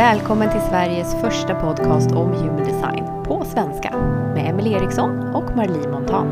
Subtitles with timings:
[0.00, 3.90] Välkommen till Sveriges första podcast om human design på svenska
[4.34, 6.26] med Emelie Eriksson och Marlie Montan.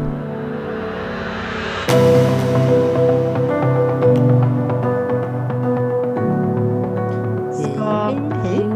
[7.52, 8.10] Ska,
[8.42, 8.66] hej.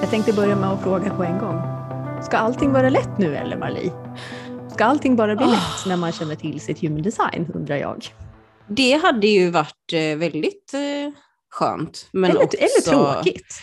[0.00, 1.62] Jag tänkte börja med att fråga på en gång.
[2.22, 3.92] Ska allting vara lätt nu eller Marlie?
[4.72, 5.50] Ska allting bara bli Oh.
[5.50, 8.04] lätt när man känner till sitt human design undrar jag.
[8.66, 11.12] Det hade ju varit eh, väldigt eh,
[11.56, 12.08] skönt.
[12.12, 13.54] Men eller, också, eller tråkigt.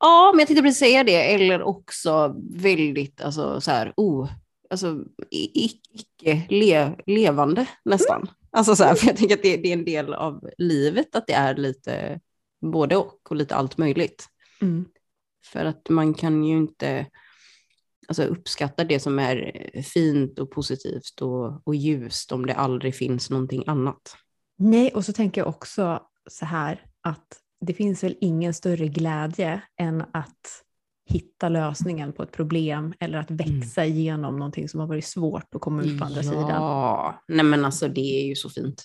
[0.00, 1.34] Ja, men jag tänkte precis säga det.
[1.34, 4.30] Eller också väldigt, alltså så här, oh,
[4.70, 8.30] alltså i- i- icke le, levande nästan.
[8.50, 11.26] Alltså så här, för jag tänker att det, det är en del av livet att
[11.26, 12.20] det är lite
[12.60, 14.26] både och och lite allt möjligt.
[14.62, 14.84] Mm.
[15.46, 17.06] För att man kan ju inte
[18.08, 23.30] alltså, uppskatta det som är fint och positivt och, och ljust om det aldrig finns
[23.30, 24.16] någonting annat.
[24.58, 27.26] Nej, och så tänker jag också så här att
[27.62, 30.62] det finns väl ingen större glädje än att
[31.10, 35.60] hitta lösningen på ett problem eller att växa igenom någonting som har varit svårt att
[35.60, 36.48] komma ut på andra sidan.
[36.48, 38.84] Ja, nej men alltså det är ju så fint.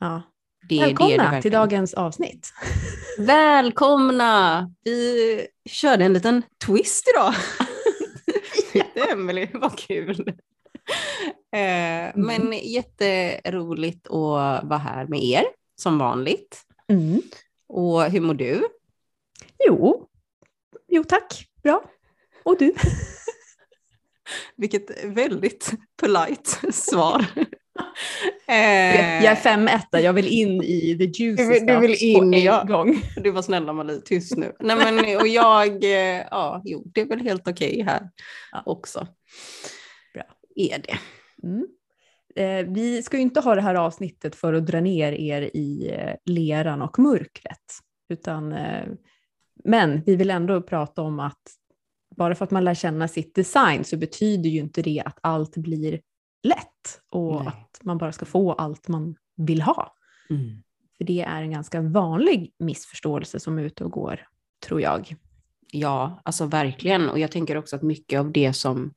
[0.00, 0.22] Ja.
[0.68, 2.52] Det, det är det Välkomna till dagens avsnitt.
[3.18, 4.70] Välkomna!
[4.84, 7.34] Vi körde en liten twist idag.
[9.12, 10.28] Emelie var kul.
[11.52, 15.44] Eh, Men jätteroligt att vara här med er,
[15.76, 16.62] som vanligt.
[16.88, 17.22] Mm.
[17.68, 18.64] Och hur mår du?
[19.66, 20.08] Jo.
[20.88, 21.46] jo, tack.
[21.62, 21.84] Bra.
[22.44, 22.74] Och du?
[24.56, 27.24] Vilket väldigt polite svar.
[28.48, 31.90] Eh, Jag är fem etta, jag vill in i the juicy Du vill- du vill
[31.96, 32.64] stuff in, på en ja.
[32.64, 33.02] gång.
[33.16, 34.52] Du var snälla Marie, tyst nu.
[34.60, 38.10] Nej, men, och jag, eh, ja, jo, det är väl helt okej här
[38.52, 38.62] Ja.
[38.66, 39.06] också.
[40.14, 40.22] Bra.
[40.56, 40.98] Är det.
[41.46, 41.66] Mm.
[42.36, 45.90] Eh, vi ska ju inte ha det här avsnittet för att dra ner er i
[45.92, 47.64] eh, leran och mörkret.
[48.08, 48.88] Utan, eh,
[49.64, 51.42] men vi vill ändå prata om att
[52.16, 55.56] bara för att man lär känna sitt design så betyder ju inte det att allt
[55.56, 56.00] blir
[56.42, 57.46] lätt och Nej.
[57.46, 59.94] att man bara ska få allt man vill ha.
[60.30, 60.62] Mm.
[60.96, 64.28] För det är en ganska vanlig missförståelse som är ute och går,
[64.66, 65.16] tror jag.
[65.72, 67.08] Ja, alltså verkligen.
[67.08, 68.94] Och jag tänker också att mycket av det som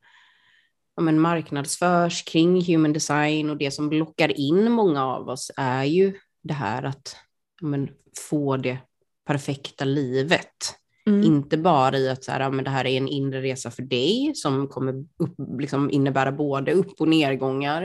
[1.00, 5.84] ja, men marknadsförs kring human design och det som lockar in många av oss är
[5.84, 7.16] ju det här att
[7.62, 7.90] ja, men,
[8.30, 8.78] få det
[9.26, 10.76] perfekta livet.
[11.06, 11.24] Mm.
[11.24, 13.82] Inte bara i att så här, ja, men det här är en inre resa för
[13.84, 17.84] dig som kommer upp, liksom innebära både upp och nedgångar,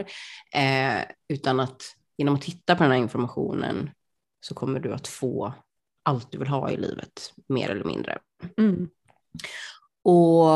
[0.55, 1.83] eh, utan att
[2.17, 3.91] genom att titta på den här informationen
[4.41, 5.53] så kommer du att få
[6.03, 8.19] allt du vill ha i livet, mer eller mindre.
[8.59, 8.89] Mm.
[10.05, 10.49] Och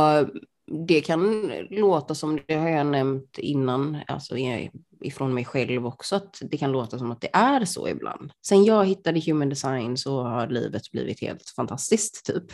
[0.86, 4.36] det kan låta som, det har jag nämnt innan, alltså
[5.00, 8.32] ifrån mig själv också, att det kan låta som att det är så ibland.
[8.46, 12.52] Sen jag hittade human design så har livet blivit helt fantastiskt typ.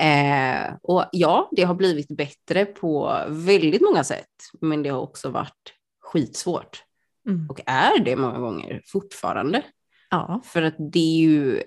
[0.00, 5.30] Eh, och ja, det har blivit bättre på väldigt många sätt, men det har också
[5.30, 6.84] varit skitsvårt.
[7.28, 7.50] Mm.
[7.50, 9.62] Och är det många gånger fortfarande.
[10.10, 10.40] Ja.
[10.44, 11.62] För att det är ju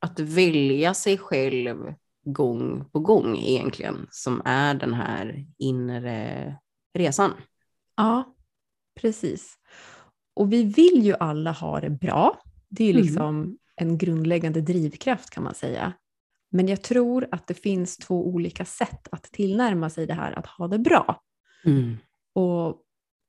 [0.00, 6.56] att välja sig själv gång på gång egentligen som är den här inre
[6.94, 7.32] resan.
[7.96, 8.34] Ja,
[9.00, 9.54] precis.
[10.34, 12.40] Och vi vill ju alla ha det bra.
[12.68, 13.02] Det är ju Mm.
[13.04, 15.92] liksom en grundläggande drivkraft kan man säga.
[16.50, 20.46] Men jag tror att det finns två olika sätt att tillnärma sig det här att
[20.46, 21.20] ha det bra.
[22.34, 22.80] Och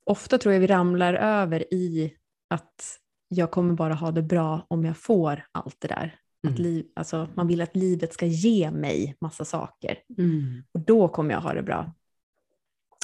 [0.05, 2.13] ofta tror jag vi ramlar över i
[2.49, 6.19] att jag kommer bara ha det bra om jag får allt det där.
[6.47, 6.63] Att Mm.
[6.63, 9.97] liv, alltså, man vill att livet ska ge mig massa saker.
[10.17, 10.63] Mm.
[10.71, 11.91] Och då kommer jag ha det bra.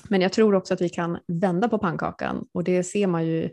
[0.09, 3.50] Men jag tror också att vi kan vända på pannkakan och det ser man ju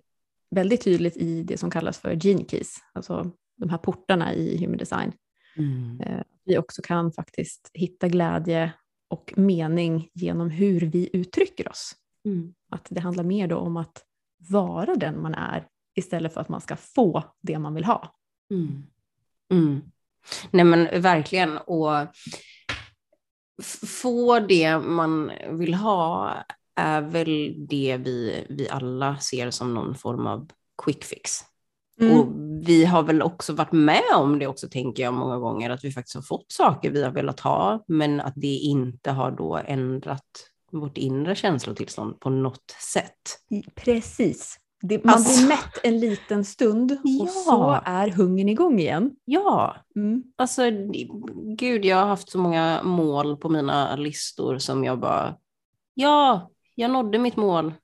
[0.50, 4.76] väldigt tydligt i det som kallas för gene keys, alltså de här portarna i human
[4.76, 5.12] design.
[5.56, 6.00] Mm.
[6.00, 8.72] Eh, Vi också kan faktiskt hitta glädje
[9.09, 11.93] och mening genom hur vi uttrycker oss.
[12.25, 12.55] Mm.
[12.70, 14.05] Att det handlar mer då om att
[14.50, 18.14] vara den man är istället för att man ska få det man vill ha.
[18.50, 18.82] Mm.
[19.50, 19.81] Mm.
[20.50, 21.59] Nej men verkligen.
[21.59, 21.91] Och
[24.03, 26.35] få det man vill ha
[26.77, 30.50] är väl det vi, vi alla ser som någon form av
[30.83, 31.31] quick fix.
[32.00, 32.29] Och
[32.67, 35.93] vi har väl också varit med om det också, tänker jag många gånger, att vi
[35.93, 40.25] faktiskt har fått saker vi har velat ha, men att det inte har då ändrat
[40.73, 43.39] vårt inre känslotillstånd på något sätt.
[43.75, 44.59] Precis.
[44.83, 47.27] Det, man Alltså- blir mätt en liten stund och Ja.
[47.27, 49.11] så är hungern igång igen.
[49.25, 50.23] Ja, Mm.
[50.37, 50.63] alltså
[51.59, 55.37] gud, jag har haft så många mål på mina listor som jag bara,
[55.95, 57.75] ja, jag nådde mitt mål.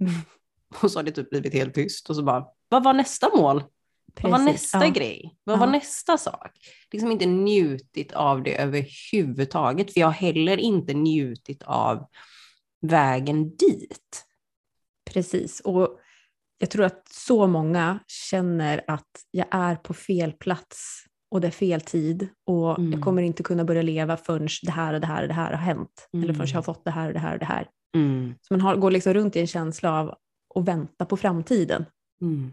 [0.00, 0.12] Mm.
[0.82, 3.62] Och så har det typ blivit helt tyst och så bara, vad var nästa mål?
[4.22, 4.90] Vad var nästa ja.
[4.90, 5.36] grej?
[5.44, 5.60] Vad ja.
[5.60, 6.50] var nästa sak?
[6.92, 12.06] Liksom inte njutit av det överhuvudtaget, för jag har heller inte njutit av
[12.80, 14.24] vägen dit.
[15.04, 15.98] Precis, och
[16.64, 21.50] jag tror att så många känner att jag är på fel plats och det är
[21.50, 22.92] fel tid och mm.
[22.92, 25.50] jag kommer inte kunna börja leva förrän det här och det här och det här
[25.50, 26.08] har hänt.
[26.12, 26.24] Mm.
[26.24, 27.68] Eller förrän jag har fått det här och det här och det här.
[27.96, 28.34] Mm.
[28.42, 30.14] Så man har, går liksom runt i en känsla av
[30.54, 31.84] att vänta på framtiden.
[32.20, 32.52] Mm.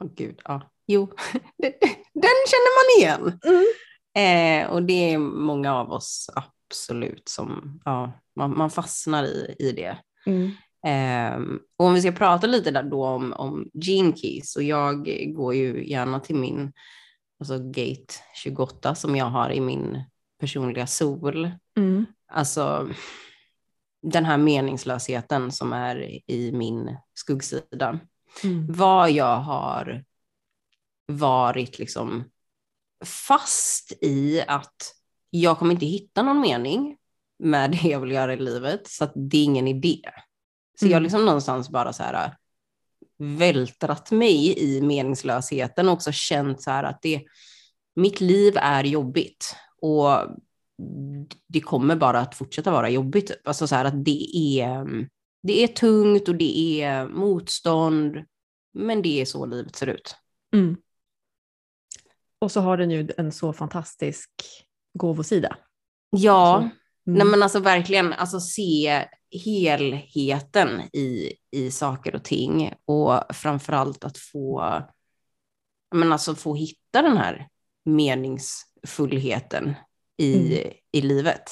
[0.00, 0.62] Oh, Gud, ja.
[0.86, 1.06] Jo,
[2.14, 3.40] den känner man igen.
[3.44, 4.64] Mm.
[4.64, 9.72] Eh, och det är många av oss absolut som, ja, man, man fastnar i, i
[9.72, 9.98] det.
[10.86, 11.52] Mm.
[11.52, 15.08] Eh, och om vi ska prata lite där då om, om gene keys, och jag
[15.34, 16.72] går ju gärna till min
[17.40, 20.04] alltså gate 28 som jag har i min
[20.40, 21.50] personliga sol.
[21.76, 22.06] Mm.
[22.32, 22.90] Alltså
[24.02, 28.00] den här meningslösheten som är i min skuggsida.
[28.44, 28.66] Mm.
[28.72, 30.04] Vad jag har
[31.06, 32.24] varit liksom
[33.04, 34.94] fast i att
[35.30, 36.96] jag kommer inte hitta någon mening
[37.38, 40.00] med det jag vill göra i livet, så att det är ingen idé.
[40.80, 40.92] Så mm.
[40.92, 42.36] jag har liksom någonstans bara så här
[43.18, 47.22] vältrat mig i meningslösheten och också känt så här att det,
[47.96, 50.10] mitt liv är jobbigt och
[51.46, 53.26] det kommer bara att fortsätta vara jobbigt.
[53.26, 53.48] Typ.
[53.48, 54.86] Alltså så här att det är,
[55.42, 58.16] det är tungt och det är motstånd,
[58.74, 60.16] men det är så livet ser ut.
[60.54, 60.76] Mm.
[62.38, 64.30] Och så har den ju en så fantastisk
[64.98, 65.56] gåvosida.
[66.10, 66.70] Ja, mm.
[67.04, 74.18] nej men alltså verkligen alltså se helheten i, i saker och ting och framförallt att
[74.18, 74.72] få,
[75.94, 77.48] men alltså få hitta den här
[77.84, 79.74] meningsfullheten
[80.16, 80.72] i, mm.
[80.92, 81.42] i livet.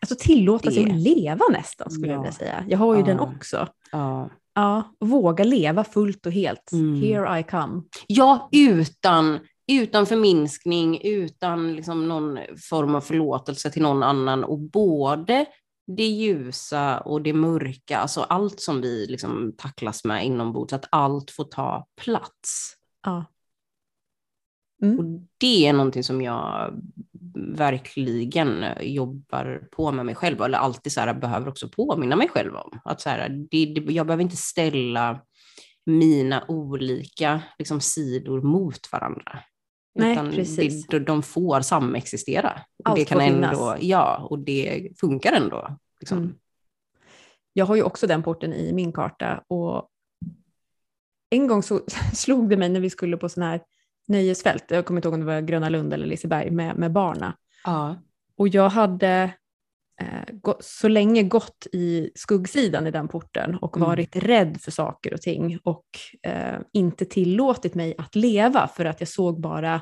[0.00, 0.74] Alltså tillåta det.
[0.74, 2.12] sig att leva nästan skulle ja.
[2.12, 2.64] jag vilja säga.
[2.68, 3.06] Jag har ju ja.
[3.06, 3.68] den också.
[3.92, 4.30] Ja.
[4.54, 4.94] ja.
[5.00, 6.72] Våga leva fullt och helt.
[6.72, 7.02] Mm.
[7.02, 7.82] Here I come.
[8.06, 9.38] Ja, utan
[9.68, 12.38] utan förminskning, utan liksom någon
[12.70, 15.46] form av förlåtelse till någon annan och både
[15.96, 21.30] det ljusa och det mörka, alltså allt som vi liksom tacklas med inombords, att allt
[21.30, 22.74] får ta plats.
[23.02, 23.24] Ja.
[24.82, 24.98] Mm.
[24.98, 26.74] Och det är någonting som jag
[27.56, 32.54] verkligen jobbar på med mig själv, eller alltid så här, behöver också påminna mig själv
[32.54, 32.80] om.
[32.84, 35.20] Att så här, det, det, jag behöver inte ställa
[35.86, 39.38] mina olika liksom, sidor mot varandra.
[39.98, 40.86] Nej, utan precis.
[40.86, 42.60] Det, de får samexistera.
[42.84, 43.76] Allt det kan ändå.
[43.80, 45.76] Ja, och det funkar ändå.
[46.00, 46.18] Liksom.
[46.18, 46.34] Mm.
[47.52, 49.88] Jag har ju också den porten i min karta och
[51.30, 51.80] en gång så
[52.14, 53.60] slog det mig när vi skulle på sån här
[54.08, 57.36] nöjesfält, jag kommer inte ihåg om det var Gröna Lund eller Liseberg, med, med barna.
[57.64, 57.96] Ja.
[58.36, 59.30] Och jag hade
[60.60, 63.88] så länge gått i skuggsidan i den porten och mm.
[63.88, 65.86] varit rädd för saker och ting och
[66.22, 69.80] eh, inte tillåtit mig att leva för att jag såg bara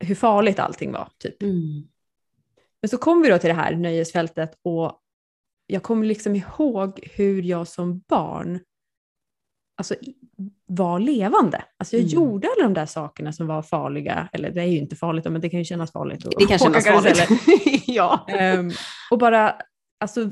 [0.00, 1.08] hur farligt allting var.
[1.18, 1.42] Typ.
[1.42, 1.82] Mm.
[2.80, 4.98] Men så kom vi då till det här nöjesfältet och
[5.66, 8.60] jag kommer liksom ihåg hur jag som barn
[9.82, 9.94] alltså,
[10.66, 11.64] var levande.
[11.76, 12.14] Alltså jag mm.
[12.14, 15.40] gjorde alla de där sakerna som var farliga, eller det är ju inte farligt, men
[15.40, 16.26] det kan ju kännas farligt.
[16.38, 17.28] det kan kännas farligt.
[17.86, 18.26] ja.
[18.58, 18.70] Um,
[19.10, 19.54] och bara,
[20.00, 20.30] alltså,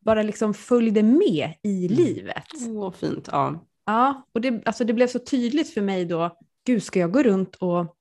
[0.00, 1.96] bara liksom följde med i mm.
[1.96, 2.44] livet.
[2.68, 3.28] Åh, oh, fint.
[3.32, 3.66] Ja.
[3.86, 7.22] Ja, och det, alltså det blev så tydligt för mig då, gud ska jag gå
[7.22, 7.96] runt och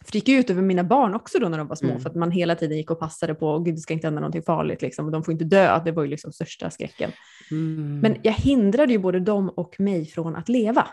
[0.00, 2.00] för det gick ut över mina barn också då när de var små, mm.
[2.00, 4.42] för att man hela tiden gick och passade på, gud det ska inte hända någonting
[4.42, 7.12] farligt, liksom, och de får inte dö, det var ju liksom största skräcken.
[7.50, 8.00] Mm.
[8.00, 10.88] Men jag hindrade ju både dem och mig från att leva.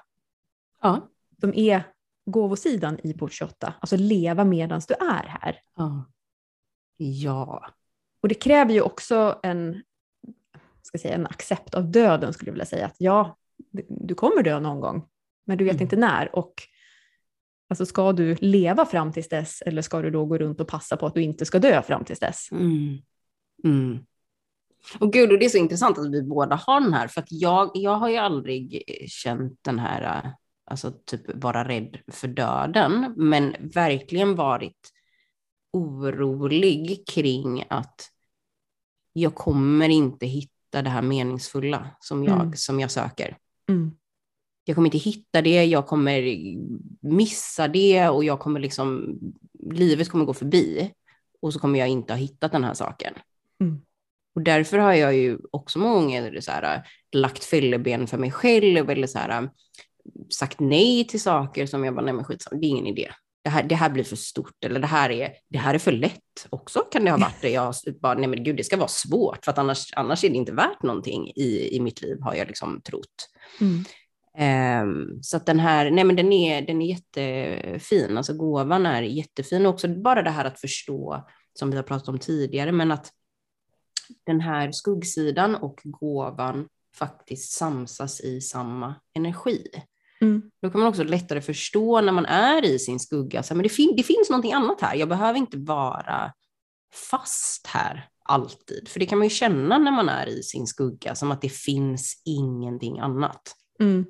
[0.82, 1.10] Ja.
[1.38, 1.84] De är
[2.26, 5.60] gåvosidan i port 28, alltså leva medan du är här.
[5.76, 6.06] Ja.
[6.98, 7.66] ja.
[8.22, 9.84] Och det kräver ju också en,
[10.82, 13.38] ska säga, en accept av döden skulle jag vilja säga, att ja,
[13.88, 15.06] du kommer dö någon gång,
[15.46, 15.84] men du vet mm.
[15.84, 16.36] inte när.
[16.36, 16.54] Och
[17.68, 20.98] Alltså ska du leva fram tills dess eller ska du då gå runt och passa
[20.98, 22.52] på att du inte ska dö fram tills dess?
[22.52, 22.98] Mm.
[23.64, 24.06] Mm.
[25.00, 27.32] Och gud, och det är så intressant att vi båda har den här, för att
[27.32, 30.34] jag, jag har ju aldrig känt den här,
[30.66, 34.94] alltså typ vara rädd för döden, men verkligen varit
[35.72, 38.02] orolig kring att
[39.14, 42.56] jag kommer inte hitta det här meningsfulla som jag, mm.
[42.56, 43.38] som jag söker.
[43.70, 43.92] Mm
[44.68, 46.38] jag kommer inte hitta det, jag kommer
[47.02, 49.20] missa det och jag kommer liksom,
[49.72, 50.92] livet kommer gå förbi
[51.42, 53.14] och så kommer jag inte ha hittat den här saken.
[53.62, 53.82] Mm.
[54.36, 58.90] Och därför har jag ju också många gånger så här, lagt fälleben för mig själv
[58.90, 59.50] eller så här,
[60.30, 63.12] sagt nej till saker som jag bara, nej men skitsamma, det är ingen idé.
[63.44, 65.92] Det här, det här blir för stort eller det här, är, det här är för
[65.92, 67.50] lätt också kan det ha varit det.
[67.50, 70.36] Jag bara, nej men gud, det ska vara svårt för att annars, annars är det
[70.36, 73.30] inte värt någonting i, i mitt liv har jag liksom trott.
[73.62, 73.84] Mm.
[74.40, 79.02] Um, så att den här, nej men den är, den är jättefin, alltså gåvan är
[79.02, 79.66] jättefin.
[79.66, 83.12] Och också bara det här att förstå, som vi har pratat om tidigare, men att
[84.26, 89.64] den här skuggsidan och gåvan faktiskt samsas i samma energi.
[90.22, 90.52] Mm.
[90.62, 93.70] Då kan man också lättare förstå när man är i sin skugga, så, men det,
[93.70, 96.34] fin det finns någonting annat här, jag behöver inte vara
[97.10, 98.88] fast här alltid.
[98.88, 101.50] För det kan man ju känna när man är i sin skugga, som att det
[101.50, 103.42] finns ingenting annat.
[103.80, 104.06] Mm.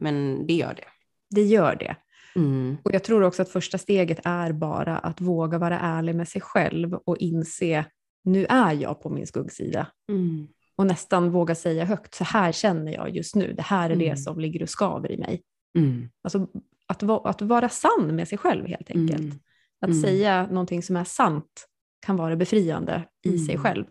[0.00, 0.84] Men det gör det.
[1.30, 1.96] Det gör det.
[2.36, 2.76] Mm.
[2.82, 6.40] Och jag tror också att första steget är bara att våga vara ärlig med sig
[6.40, 7.84] själv och inse,
[8.24, 9.86] nu är jag på min skuggsida.
[10.08, 10.48] Mm.
[10.76, 14.06] Och nästan våga säga högt, så här känner jag just nu, det här är det
[14.06, 14.16] mm.
[14.16, 15.42] som ligger och skaver i mig.
[15.78, 16.08] Mm.
[16.22, 16.46] Alltså
[16.86, 19.20] att, att vara sann med sig själv helt enkelt.
[19.20, 19.38] Mm.
[19.80, 21.68] Att säga någonting som är sant
[22.06, 23.84] kan vara befriande i sig själv.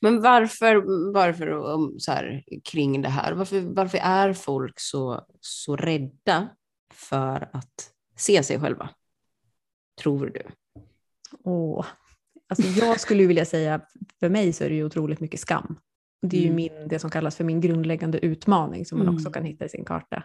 [0.00, 0.74] Men varför,
[1.12, 6.48] varför så här, kring det här, varför, varför är folk så, så rädda
[6.92, 8.90] för att se sig själva?
[10.00, 10.42] Tror du?
[11.44, 11.86] Åh,
[12.48, 13.80] alltså jag skulle vilja säga,
[14.20, 15.78] för mig så är det ju otroligt mycket skam.
[16.22, 16.58] Det är mm.
[16.58, 19.16] ju min, det som kallas för min grundläggande utmaning som man mm.
[19.16, 20.24] också kan hitta i sin karta.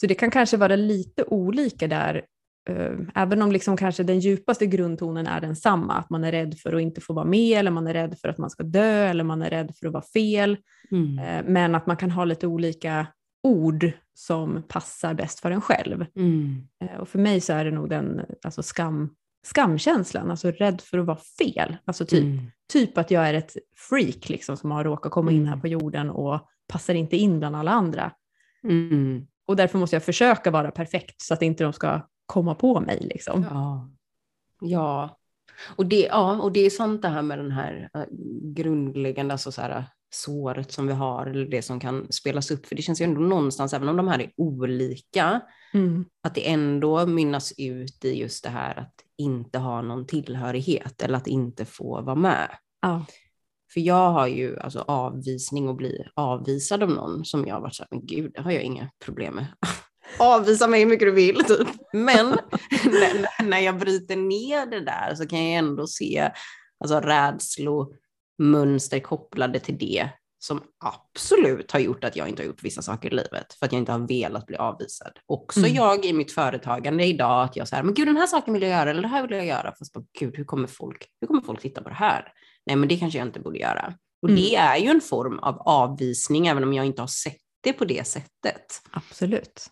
[0.00, 2.24] Så det kan kanske vara lite olika där
[3.14, 6.82] även om liksom kanske den djupaste grundtonen är densamma, att man är rädd för att
[6.82, 9.42] inte få vara med, eller man är rädd för att man ska dö, eller man
[9.42, 10.56] är rädd för att vara fel.
[10.90, 11.18] Mm.
[11.18, 13.06] Eh, men att man kan ha lite olika
[13.42, 16.06] ord som passar bäst för en själv.
[16.16, 16.68] Mm.
[16.84, 20.98] Eh, och för mig så är det nog den alltså skam, skamkänslan, alltså rädd för
[20.98, 21.76] att vara fel.
[21.84, 22.50] Alltså typ, mm.
[22.72, 23.56] typ att jag är ett
[23.88, 25.60] freak liksom, som har råkat komma in här mm.
[25.60, 28.12] på jorden och passar inte in bland alla andra.
[28.64, 29.26] Mm.
[29.46, 32.98] Och därför måste jag försöka vara perfekt så att inte de ska komma på mig.
[33.00, 33.46] Liksom.
[33.50, 33.90] Ja.
[34.60, 35.18] ja.
[35.76, 38.04] Och, det, ja, och det är sant det här med den här äh,
[38.42, 42.66] grundläggande, alltså så här, såret som vi har, eller det som kan spelas upp.
[42.66, 45.40] För det känns ju ändå någonstans, även om de här är olika,
[45.74, 46.04] mm.
[46.22, 51.16] att det ändå mynnas ut i just det här att inte ha någon tillhörighet eller
[51.16, 52.48] att inte få vara med.
[52.82, 53.04] Ja.
[53.72, 57.74] För jag har ju alltså avvisning och bli avvisad av någon som jag har varit
[57.74, 59.46] så här, men gud, det har jag inga problem med.
[60.18, 61.44] avvisa mig hur mycket du vill.
[61.44, 61.68] Typ.
[61.92, 62.38] Men
[63.44, 66.30] när, jag bryter ner det där så kan jag ändå se
[66.80, 70.08] alltså, rädslomönster kopplade till det
[70.38, 73.72] som absolut har gjort att jag inte har gjort vissa saker i livet för att
[73.72, 75.12] jag inte har velat bli avvisad.
[75.26, 75.74] Också mm.
[75.74, 78.70] jag i mitt företagande idag, att jag säger, men gud den här saken vill jag
[78.70, 79.74] göra eller det här vill jag göra.
[79.78, 82.32] Fast bara, gud hur kommer folk, hur kommer folk titta på det här?
[82.66, 83.94] Nej men det kanske jag inte borde göra.
[84.22, 84.42] Och mm.
[84.42, 87.84] det är ju en form av avvisning även om jag inte har sett det på
[87.84, 88.82] det sättet.
[88.90, 89.70] Absolut.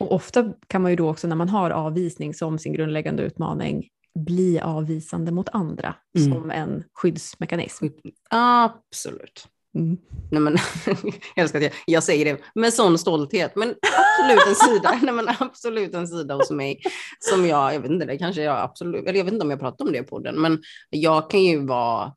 [0.00, 3.88] Och ofta kan man ju då också när man har avvisning som sin grundläggande utmaning
[4.14, 6.32] bli avvisande mot andra mm.
[6.32, 7.86] som en skyddsmekanism.
[8.30, 9.48] Absolut.
[9.74, 9.98] Mm.
[10.30, 10.56] Nej, men,
[11.34, 15.14] jag, älskar att jag, jag säger det med sån stolthet, men absolut en sida, nej,
[15.14, 16.80] men absolut en sida hos mig
[17.18, 19.60] som jag, jag vet inte, det kanske jag absolut, eller jag vet inte om jag
[19.60, 22.12] pratat om det på den, men jag kan ju vara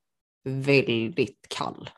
[0.46, 1.90] väldigt kall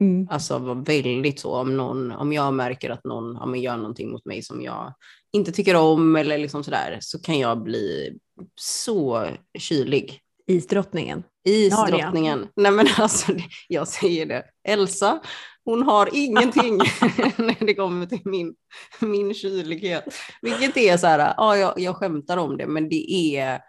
[0.00, 0.28] Mm.
[0.30, 4.10] Alltså vara väldigt så om någon, om jag märker att någon ja, men gör någonting
[4.10, 4.94] mot mig som jag
[5.32, 8.18] inte tycker om eller liksom sådär, så kan jag bli
[8.60, 10.20] så kylig.
[10.46, 11.22] Isdrottningen.
[11.44, 12.48] Isdrottningen.
[12.56, 13.32] Nej men alltså,
[13.68, 14.44] jag säger det.
[14.68, 15.20] Elsa,
[15.64, 16.76] hon har ingenting
[17.36, 18.54] när det kommer till min,
[19.00, 20.04] min kylighet.
[20.42, 23.60] Vilket är så här, ja jag, jag skämtar om det, men det är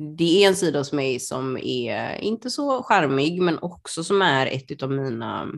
[0.00, 4.46] det är en sida hos mig som är inte så charmig, men också som är
[4.46, 5.48] ett av mina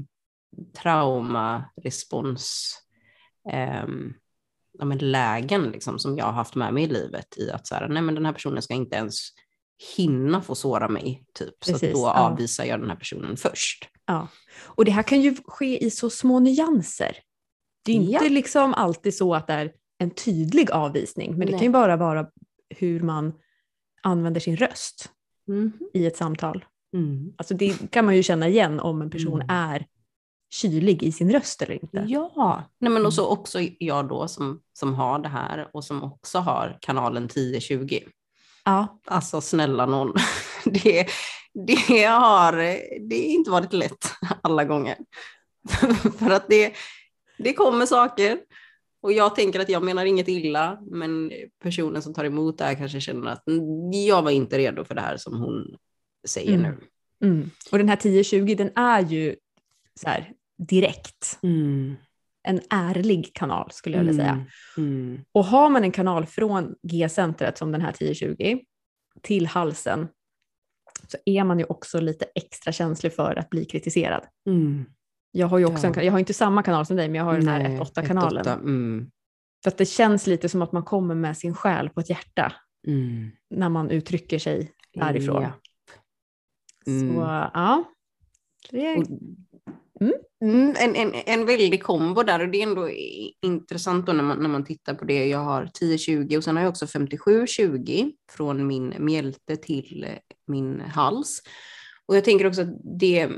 [0.83, 2.77] traumarespons
[3.53, 3.87] eh,
[4.79, 7.89] ja, lägen liksom, som jag har haft med mig i livet i att så här,
[7.89, 9.19] nej men den här personen ska inte ens
[9.97, 11.61] hinna få såra mig, typ.
[11.61, 12.19] Precis, så då ja.
[12.19, 13.89] avvisar jag den här personen först.
[14.07, 14.29] Ja.
[14.65, 17.17] Och det här kan ju ske i så små nyanser.
[17.85, 18.31] Det är inte ja.
[18.31, 21.59] liksom alltid så att det är en tydlig avvisning, men det nej.
[21.59, 22.27] kan ju bara vara
[22.69, 23.33] hur man
[24.03, 25.11] använder sin röst
[25.49, 25.73] mm.
[25.95, 26.65] i ett samtal.
[26.95, 27.33] Mm.
[27.37, 29.57] Alltså det kan man ju känna igen om en person mm.
[29.57, 29.87] är
[30.53, 32.05] kylig i sin röst eller inte.
[32.09, 33.33] Ja, Nej, men och så mm.
[33.33, 37.99] också jag då som, som har det här och som också har kanalen 1020.
[38.65, 39.01] Ja.
[39.07, 40.15] Alltså snälla någon,
[40.65, 41.07] det,
[41.55, 42.53] det har
[43.09, 44.97] det inte varit lätt alla gånger.
[46.19, 46.73] För att det,
[47.39, 48.39] det kommer saker
[49.03, 51.33] och jag tänker att jag menar inget illa, men
[51.63, 53.43] personen som tar emot det här kanske känner att
[54.07, 55.77] jag var inte redo för det här som hon
[56.29, 56.63] säger mm.
[56.63, 56.79] nu.
[57.29, 57.51] Mm.
[57.73, 59.37] Och den här 1020 den är ju
[59.95, 61.39] så här, direkt.
[61.43, 61.95] Mm.
[62.43, 64.47] En ärlig kanal skulle jag vilja säga.
[64.77, 65.07] Mm.
[65.07, 65.25] Mm.
[65.33, 68.59] Och har man en kanal från G-centret som den här 1020
[69.23, 70.09] till halsen
[71.09, 74.23] så är man ju också lite extra känslig för att bli kritiserad.
[75.35, 75.41] Mm.
[75.41, 75.95] Jag har ju också ja.
[75.95, 78.47] en, jag har inte samma kanal som dig, men jag har den här 1-8-kanalen.
[78.47, 79.11] Mm.
[79.63, 82.53] För att det känns lite som att man kommer med sin själ på ett hjärta
[82.87, 83.31] mm.
[83.51, 85.43] när man uttrycker sig därifrån.
[85.43, 85.53] Ja.
[86.87, 87.15] Mm.
[87.15, 87.21] Så
[87.55, 87.85] ja.
[88.71, 88.87] Det...
[90.01, 90.13] Mm.
[90.45, 92.89] Mm, en, en, en väldig kombo där och det är ändå
[93.43, 95.27] intressant då när man, när man tittar på det.
[95.27, 100.07] Jag har 10-20 och sen har jag också 57-20 från min mjälte till
[100.47, 101.43] min hals.
[102.07, 103.29] Och jag tänker också att det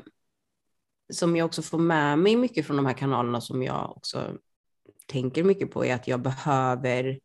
[1.12, 4.38] som jag också får med mig mycket från de här kanalerna som jag också
[5.06, 7.18] tänker mycket på är att jag behöver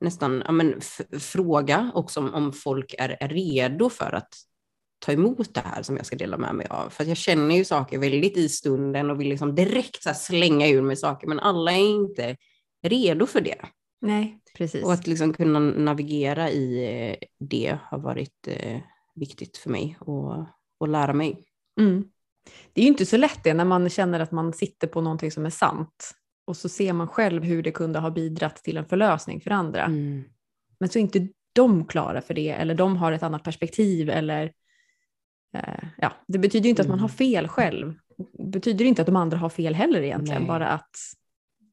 [0.00, 0.80] nästan ja, men,
[1.20, 4.34] fråga också om, om folk är, är redo för att
[4.98, 6.90] ta emot det här som jag ska dela med mig av.
[6.90, 10.82] För jag känner ju saker väldigt i stunden och vill liksom direkt så slänga ur
[10.82, 12.36] mig saker, men alla är inte
[12.82, 13.64] redo för det.
[14.00, 14.84] Nej, precis.
[14.84, 18.80] Och att liksom kunna navigera i eh, det har varit eh,
[19.14, 20.46] viktigt för mig och,
[20.78, 21.44] och lära mig.
[21.80, 22.04] Mm.
[22.72, 25.30] Det är ju inte så lätt det när man känner att man sitter på någonting
[25.30, 26.14] som är sant
[26.46, 29.84] och så ser man själv hur det kunde ha bidragit till en förlösning för andra.
[29.84, 30.24] Mm.
[30.78, 34.52] Men så är inte de klara för det eller de har ett annat perspektiv eller
[35.54, 36.90] eh, ja, det betyder inte mm.
[36.90, 37.16] att man har mm.
[37.16, 37.94] fel själv.
[38.32, 40.48] Det betyder inte att de andra har fel heller egentligen, Nej.
[40.48, 40.96] bara att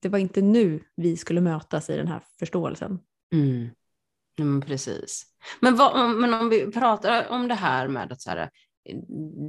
[0.02, 3.00] det var inte nu vi skulle mötas i den här förståelsen.
[3.34, 3.70] Mm.
[4.40, 5.26] Mm, precis.
[5.60, 8.50] Men, vad, men om vi pratar om det här med att så här,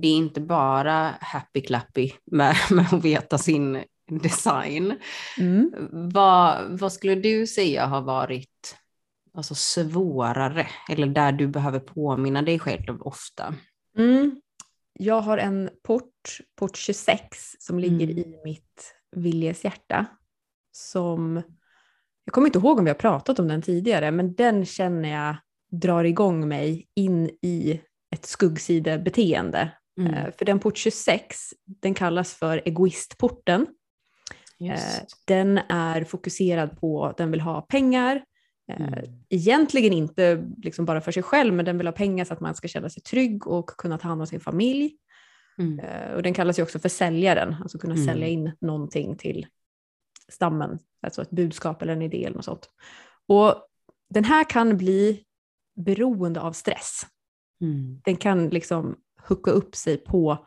[0.00, 3.84] det är inte bara happy clappy med, med att veta sin
[4.22, 4.98] design.
[5.38, 5.72] Mm.
[5.92, 8.76] Vad, vad skulle du säga har varit
[9.34, 13.54] alltså, svårare eller där du behöver påminna dig själv ofta?
[13.98, 14.40] Mm.
[14.98, 18.18] Jag har en port, port 26, som ligger mm.
[18.18, 20.06] i mitt Viljes hjärta.
[20.72, 21.42] Som,
[22.24, 25.36] jag kommer inte ihåg om vi har pratat om den tidigare, men den känner jag
[25.80, 27.80] drar igång mig in i
[28.12, 29.70] ett skuggsidebeteende.
[30.00, 30.14] Mm.
[30.14, 33.66] Uh, för den port 26, den kallas för egoistporten.
[34.62, 34.76] Uh,
[35.26, 38.24] den är fokuserad på, den vill ha pengar,
[38.72, 39.22] uh, mm.
[39.28, 42.54] egentligen inte liksom bara för sig själv, men den vill ha pengar så att man
[42.54, 44.96] ska känna sig trygg och kunna ta hand om sin familj.
[45.58, 46.14] Mm.
[46.14, 48.06] och den kallas ju också för säljaren, alltså kunna mm.
[48.06, 49.46] sälja in någonting till
[50.28, 52.70] stammen, alltså ett budskap eller en idé eller något sånt.
[53.28, 53.54] Och
[54.10, 55.24] den här kan bli
[55.76, 57.06] beroende av stress.
[57.62, 58.00] Mm.
[58.04, 58.96] Den kan liksom
[59.28, 60.46] hucka upp sig på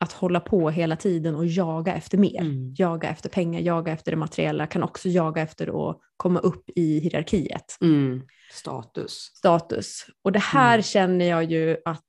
[0.00, 2.40] att hålla på hela tiden och jaga efter mer.
[2.40, 2.74] Mm.
[2.78, 6.98] Jaga efter pengar, jaga efter det materiella, kan också jaga efter att komma upp i
[6.98, 7.76] hierarkiet.
[7.80, 8.22] Mm.
[8.52, 9.12] Status.
[9.12, 10.06] Status.
[10.22, 10.82] Och det här mm.
[10.82, 12.02] känner jag ju att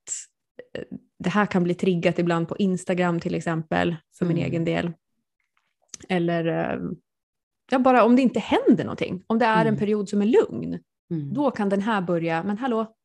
[0.73, 0.83] eh,
[1.19, 4.49] det här kan bli triggat ibland på Instagram till exempel, för min mm.
[4.49, 4.93] egen del.
[6.09, 6.79] Eller eh,
[7.71, 9.79] ja, bara om det inte händer någonting, om det är en mm.
[9.79, 10.79] period som är lugn,
[11.33, 12.96] då kan den här börja, men hallå,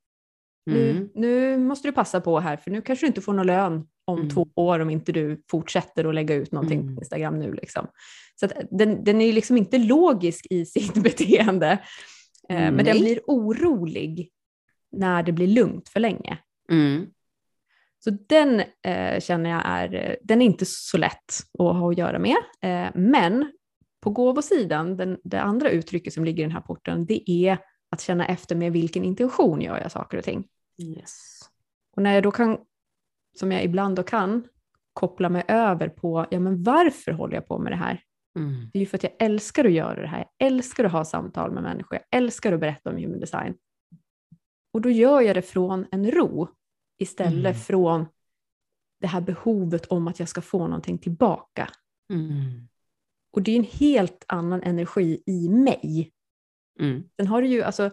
[0.71, 1.09] mm.
[1.15, 4.19] nu, måste du passa på här för nu kanske du inte får någon lön om
[4.19, 4.31] mm.
[4.31, 6.95] två år om inte du fortsätter att lägga ut någonting mm.
[6.95, 7.53] på Instagram nu.
[7.53, 7.87] Liksom.
[8.41, 11.71] Så den, den är liksom inte logisk i sitt beteende,
[12.49, 14.31] eh, men den blir orolig
[14.93, 16.39] när det blir lugnt för länge.
[16.71, 17.07] Mm.
[18.05, 22.19] Så den eh, känner jag är, den är inte så lätt att ha att göra
[22.19, 22.37] med.
[22.63, 23.53] Eh, men
[24.01, 27.59] på gåvosidan, den, det andra uttrycket som ligger i den här porten, det är
[27.93, 30.49] att känna efter med vilken intention gör jag saker och ting.
[30.79, 31.41] Yes.
[31.97, 32.59] Och när jag då kan,
[33.39, 34.49] som jag ibland då kan,
[34.93, 38.03] koppla mig över på, ja men varför håller jag på med det här?
[38.39, 38.71] Mm.
[38.73, 41.05] Det är ju för att jag älskar att göra det här, jag älskar att ha
[41.05, 43.55] samtal med människor, jag älskar att berätta om human design.
[44.73, 46.49] Och då gör jag det från en ro
[46.99, 47.55] istället mm.
[47.55, 48.07] från
[49.01, 51.69] det här behovet om att jag ska få någonting tillbaka.
[52.13, 52.69] Mm.
[53.33, 56.13] Och det är en helt annan energi i mig
[56.81, 57.03] Mm.
[57.17, 57.91] Sen har du ju, alltså,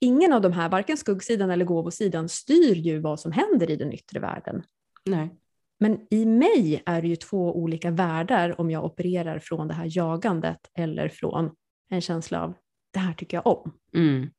[0.00, 3.92] ingen av de här, varken skuggsidan eller gåvosidan, styr ju vad som händer i den
[3.92, 4.62] yttre världen.
[5.04, 5.36] Nej.
[5.78, 9.88] Men i mig är det ju två olika världar om jag opererar från det här
[9.96, 11.50] jagandet eller från
[11.88, 12.54] en känsla av
[12.90, 13.72] det här tycker jag om.
[13.94, 14.30] Mm.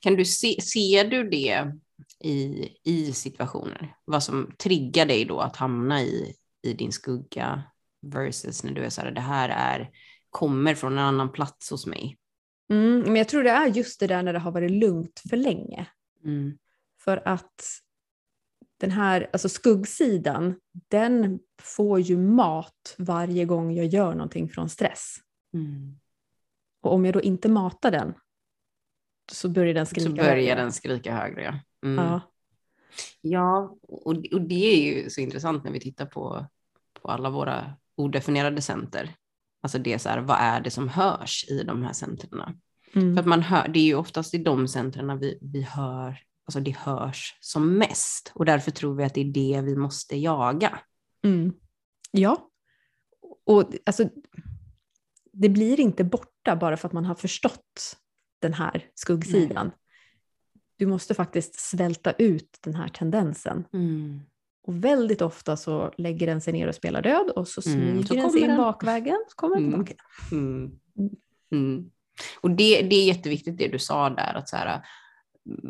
[0.00, 1.72] Kan du se, ser du det
[2.24, 3.96] i, i situationer?
[4.04, 7.62] Vad som triggar dig då att hamna i, i din skugga
[8.02, 9.90] versus när du är så här, det här är
[10.30, 12.18] kommer från en annan plats hos mig.
[12.70, 15.36] Mm, men jag tror det är just det där när det har varit lugnt för
[15.36, 15.86] länge.
[16.24, 16.58] Mm.
[17.00, 17.62] För att
[18.80, 25.16] den här alltså skuggsidan, den får ju mat varje gång jag gör någonting från stress.
[25.54, 25.98] Mm.
[26.80, 28.14] Och om jag då inte matar den
[29.32, 30.22] så börjar den skrika högre.
[30.22, 30.54] Så börjar högre.
[30.54, 31.58] den skrika högre, ja.
[31.88, 32.04] Mm.
[32.04, 32.20] Ja,
[33.20, 36.46] ja och, och det är ju så intressant när vi tittar på,
[36.92, 39.14] på alla våra odefinierade center.
[39.68, 42.54] Alltså det är så här, vad är det som hörs i de här centrerna?
[42.94, 43.14] Mm.
[43.14, 46.60] För att man hör, det är ju oftast i de centrerna vi, vi hör, alltså
[46.60, 48.32] det hörs som mest.
[48.34, 50.78] Och därför tror vi att det är det vi måste jaga.
[51.24, 51.52] Mm.
[52.10, 52.50] Ja.
[53.46, 54.08] Och alltså,
[55.32, 57.96] det blir inte borta bara för att man har förstått
[58.38, 59.66] den här skuggsidan.
[59.66, 59.76] Nej.
[60.76, 63.64] Du måste faktiskt svälta ut den här tendensen.
[63.72, 64.20] Mm.
[64.68, 67.92] Och väldigt ofta så lägger den sig ner och spelar död och så mm, smyger
[67.92, 69.86] mm, så den sig in bakvägen så kommer den mm.
[69.86, 70.04] tillbaka.
[70.32, 70.70] Mm.
[71.52, 71.90] Mm.
[72.40, 74.82] Och det, det är jätteviktigt det du sa där, att så här,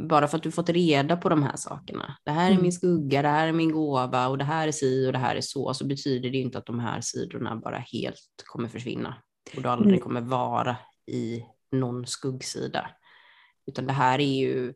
[0.08, 3.22] bara för att du fått reda på de här sakerna, det här är min skugga,
[3.22, 5.74] det här är min gåva och det här är si och det här är så,
[5.74, 9.16] så betyder det inte att de här sidorna bara helt kommer försvinna
[9.56, 12.90] och du aldrig kommer vara i någon skuggsida.
[13.66, 14.74] Utan det här är ju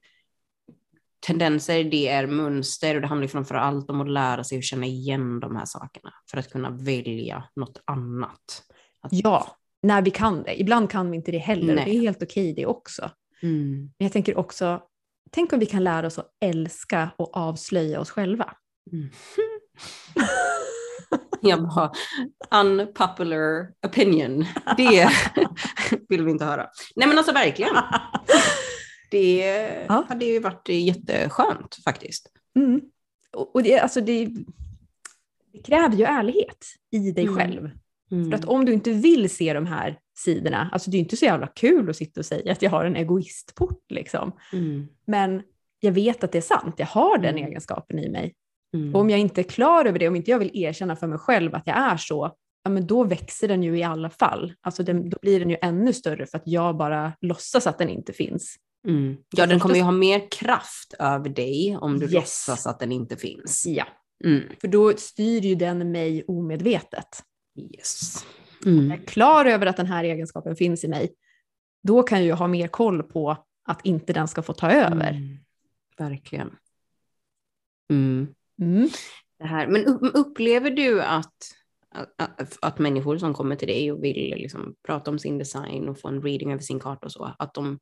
[1.26, 4.86] tendenser, det är mönster och det handlar framför allt om att lära sig att känna
[4.86, 8.62] igen de här sakerna för att kunna välja något annat.
[9.02, 9.12] Att...
[9.12, 10.60] Ja, när vi kan det.
[10.60, 11.74] Ibland kan vi inte det heller.
[11.74, 11.84] Nej.
[11.84, 13.10] Det är helt okej det också.
[13.42, 13.70] Mm.
[13.78, 14.80] Men jag tänker också,
[15.30, 18.54] tänk om vi kan lära oss att älska och avslöja oss själva.
[18.92, 19.10] Mm.
[21.40, 21.92] jag bara,
[22.50, 24.44] unpopular opinion,
[24.76, 25.08] det
[26.08, 26.66] vill vi inte höra.
[26.96, 27.76] Nej men alltså verkligen.
[29.12, 30.04] Det ja.
[30.08, 32.28] hade ju varit jätteskönt faktiskt.
[32.56, 32.80] Mm.
[33.36, 34.26] Och det, alltså det,
[35.52, 37.36] det, kräver ju ärlighet i dig mm.
[37.36, 37.70] själv.
[38.10, 38.30] Mm.
[38.30, 41.24] För att om du inte vill se de här sidorna, alltså det är inte så
[41.24, 44.32] jävla kul att sitta och säga att jag har en egoistport liksom.
[44.52, 44.88] Mm.
[45.06, 45.42] Men
[45.80, 47.46] jag vet att det är sant, jag har den mm.
[47.46, 48.34] egenskapen i mig.
[48.74, 48.94] Mm.
[48.94, 51.18] Och om jag inte är klar över det, om inte jag vill erkänna för mig
[51.18, 54.54] själv att jag är så, ja men då växer den ju i alla fall.
[54.60, 57.88] Alltså den, då blir den ju ännu större för att jag bara låtsas att den
[57.88, 58.56] inte finns.
[58.88, 59.16] Mm.
[59.30, 62.12] Ja, den kommer ju ha mer kraft över dig om du yes.
[62.14, 63.66] låtsas att den inte finns.
[63.66, 63.86] Ja,
[64.24, 64.42] mm.
[64.60, 67.22] för då styr ju den mig omedvetet.
[67.58, 68.26] Yes.
[68.66, 68.90] Mm.
[68.90, 71.14] Jag är klar över att den här egenskapen finns i mig,
[71.82, 75.10] då kan jag ha mer koll på att inte den ska få ta över.
[75.10, 75.38] Mm.
[75.98, 76.56] Verkligen.
[77.90, 78.34] Mm.
[78.60, 78.88] Mm.
[79.38, 79.66] Det här.
[79.66, 81.34] Men upplever du att,
[82.18, 86.00] att, att människor som kommer till dig och vill liksom prata om sin design och
[86.00, 87.78] få en reading över sin karta och så, att de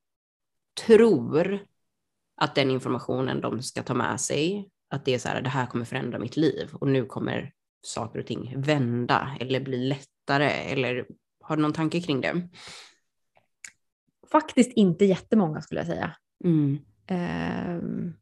[0.86, 1.58] tror
[2.36, 5.66] att den informationen de ska ta med sig, att det är så här, det här
[5.66, 7.52] kommer förändra mitt liv och nu kommer
[7.82, 11.06] saker och ting vända eller bli lättare eller
[11.40, 12.48] har du någon tanke kring det?
[14.32, 16.16] Faktiskt inte jättemånga skulle jag säga.
[16.44, 16.78] Mm.
[17.10, 18.14] Um,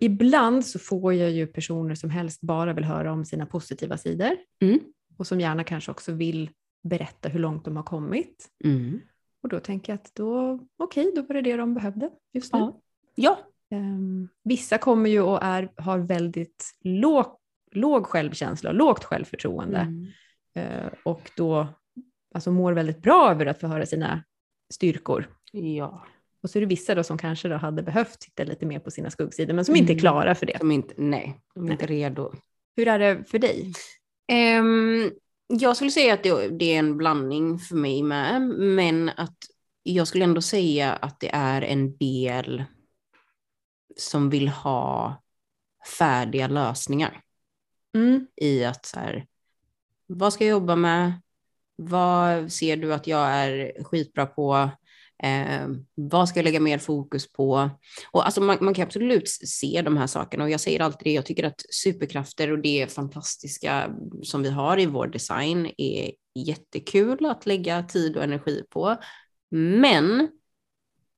[0.00, 4.36] ibland så får jag ju personer som helst bara vill höra om sina positiva sidor
[4.62, 4.80] mm.
[5.18, 6.50] och som gärna kanske också vill
[6.82, 8.48] berätta hur långt de har kommit.
[8.64, 9.00] Mm.
[9.42, 12.52] Och då tänker jag att då, okej, okay, då var det det de behövde just
[12.52, 12.58] nu.
[12.58, 12.80] Ja.
[13.14, 13.38] ja.
[13.70, 17.26] Um, vissa kommer ju och är, har väldigt låg,
[17.72, 20.82] låg självkänsla och lågt självförtroende mm.
[20.84, 21.66] uh, och då
[22.34, 24.24] alltså, mår väldigt bra över att få höra sina
[24.74, 25.28] styrkor.
[25.52, 26.06] Ja.
[26.42, 28.90] Och så är det vissa då som kanske då hade behövt titta lite mer på
[28.90, 29.80] sina skuggsidor men som mm.
[29.80, 30.00] inte är mm.
[30.00, 30.56] klara för det.
[30.58, 31.72] De inte, nej, de är nej.
[31.72, 32.32] inte redo.
[32.76, 33.72] Hur är det för dig?
[34.60, 35.10] Um,
[35.46, 39.36] jag skulle säga att det, det, är en blandning för mig med, men att
[39.82, 42.64] jag skulle ändå säga att det är en del
[43.96, 45.22] som vill ha
[45.98, 47.22] färdiga lösningar.
[47.94, 48.26] Mm.
[48.36, 49.26] I att så här,
[50.06, 51.12] vad ska jag jobba med?
[51.76, 54.70] Vad ser du att jag är skitbra på?
[55.22, 57.70] Eh, vad ska jag lägga mer fokus på?
[58.10, 61.12] Och alltså man, man, kan absolut se de här sakerna och jag säger alltid det,
[61.12, 63.90] jag tycker att superkrafter och det fantastiska
[64.22, 68.96] som vi har i vår design är jättekul att lägga tid och energi på.
[69.50, 70.28] Men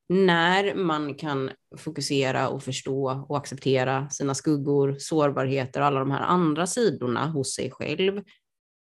[0.08, 6.20] när man kan fokusera och förstå och acceptera sina skuggor, sårbarheter och alla de här
[6.20, 8.22] andra sidorna hos sig själv,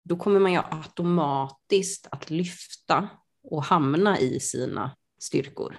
[0.04, 3.10] då kommer man ju automatiskt att lyfta
[3.43, 4.95] och hamna i sina
[5.26, 5.78] styrkor.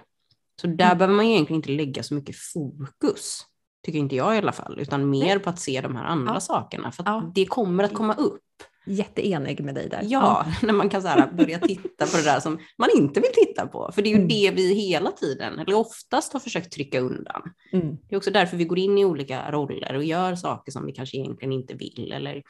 [0.61, 0.97] Så där mm.
[0.97, 3.41] behöver man egentligen inte lägga så mycket fokus,
[3.85, 5.39] tycker inte jag i alla fall, utan mer Nej.
[5.39, 6.39] på att se de här andra ja.
[6.39, 7.31] sakerna, för ja.
[7.35, 8.43] det kommer att komma upp.
[8.89, 10.01] Jätteenig med dig där.
[10.03, 10.53] Ja, ja.
[10.67, 13.67] när man kan så här börja titta på det där som man inte vill titta
[13.67, 13.91] på.
[13.93, 14.27] För det är ju mm.
[14.27, 17.41] det vi hela tiden, eller oftast har försökt trycka undan.
[17.73, 17.97] Mm.
[18.09, 20.91] Det är också därför vi går in i olika roller och gör saker som vi
[20.91, 22.43] kanske egentligen inte vill, eller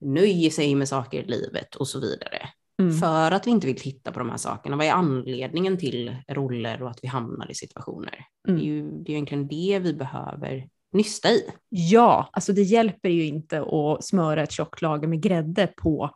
[0.00, 2.48] nöjer sig med saker i livet och så vidare.
[2.82, 2.98] Mm.
[2.98, 4.76] För att vi inte vill titta på de här sakerna.
[4.76, 8.26] Vad är anledningen till roller och att vi hamnar i situationer?
[8.48, 8.60] Mm.
[8.60, 11.42] Det är ju det är egentligen det vi behöver nysta i.
[11.68, 16.10] Ja, alltså det hjälper ju inte att smöra ett tjockt lager med grädde på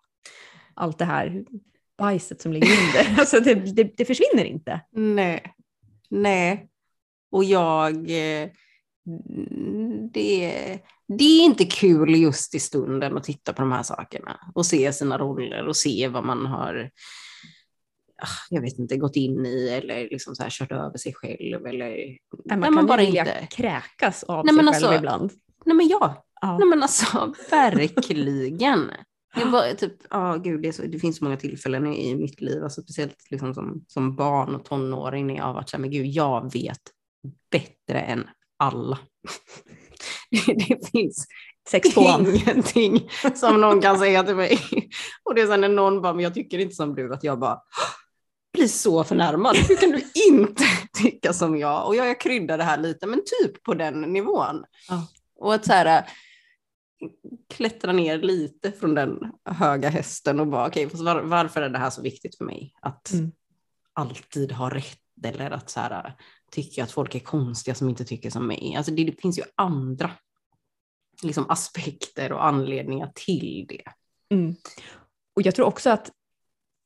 [0.74, 1.44] allt det här
[1.98, 3.14] bajset som ligger under.
[3.20, 4.80] alltså det, det, det, försvinner inte.
[4.90, 5.54] Nej,
[6.10, 6.68] nej.
[7.30, 8.48] Och jag, eh,
[10.12, 14.66] det, det är inte kul just i stunden att titta på de här sakerna och
[14.66, 16.90] se sina roller och se vad man har
[18.22, 21.66] ah, jag vet inte, gått in i eller liksom så här kört över sig själv.
[21.66, 22.18] Eller, nej,
[22.48, 23.46] man kan man bara vilja inte...
[23.56, 25.32] kräkas av nej, sig själv alltså, ibland.
[25.64, 26.58] Nej men ja, Ja.
[26.58, 28.90] Nej men alltså verkligen.
[29.34, 32.16] Det var typ, ja oh, gud, det, så, det, finns så många tillfällen i, i
[32.16, 35.76] mitt liv, alltså speciellt liksom som, som barn och tonåring när jag har varit så
[35.76, 36.80] här, men gud, jag vet
[37.50, 38.98] bättre än alla.
[40.30, 41.26] det, det finns
[41.68, 44.58] Sex ingenting som någon kan säga till mig.
[45.24, 47.38] Och det är sen när någon bara, men jag tycker inte som du, att jag
[47.38, 47.60] bara
[48.52, 49.56] blir så förnärmad.
[49.56, 51.86] Hur kan du inte tycka som jag?
[51.86, 54.64] Och jag, jag kryddar det här lite, men typ på den nivån.
[54.88, 55.06] Ja.
[55.36, 56.04] Och att så här,
[57.54, 61.78] klättra ner lite från den höga hästen och bara, okej, okay, var, varför är det
[61.78, 62.74] här så viktigt för mig?
[62.80, 63.32] Att mm.
[63.92, 66.14] alltid ha rätt eller att så här,
[66.50, 68.74] tycka att folk är konstiga som inte tycker som mig.
[68.76, 70.10] Alltså det, det finns ju andra
[71.22, 73.82] liksom, aspekter och anledningar till det.
[74.34, 74.56] Mm.
[75.36, 76.10] Och jag tror också att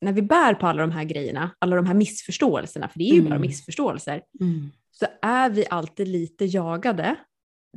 [0.01, 3.13] när vi bär på alla de här grejerna, alla de här missförståelserna, för det är
[3.13, 3.29] ju mm.
[3.29, 4.71] bara missförståelser, mm.
[4.91, 7.17] så är vi alltid lite jagade